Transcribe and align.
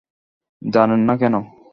জানেন 0.61 1.01
না 1.07 1.13
কেন? 1.17 1.35